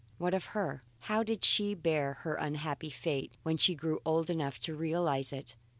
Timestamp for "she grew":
3.57-3.99